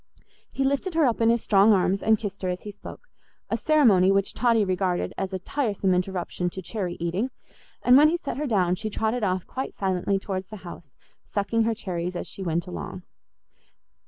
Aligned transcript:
He 0.51 0.63
lifted 0.63 0.95
her 0.95 1.05
up 1.05 1.21
in 1.21 1.29
his 1.29 1.43
strong 1.43 1.73
arms 1.73 2.01
and 2.01 2.17
kissed 2.17 2.41
her 2.41 2.49
as 2.49 2.63
he 2.63 2.71
spoke, 2.71 3.01
a 3.51 3.55
ceremony 3.55 4.11
which 4.11 4.33
Totty 4.33 4.65
regarded 4.65 5.13
as 5.15 5.31
a 5.31 5.37
tiresome 5.37 5.93
interruption 5.93 6.49
to 6.49 6.61
cherry 6.63 6.97
eating; 6.99 7.29
and 7.83 7.95
when 7.95 8.09
he 8.09 8.17
set 8.17 8.37
her 8.37 8.47
down 8.47 8.73
she 8.73 8.89
trotted 8.89 9.23
off 9.23 9.45
quite 9.45 9.75
silently 9.75 10.17
towards 10.17 10.49
the 10.49 10.55
house, 10.65 10.89
sucking 11.23 11.65
her 11.65 11.75
cherries 11.75 12.15
as 12.15 12.25
she 12.25 12.41
went 12.41 12.65
along. 12.65 13.03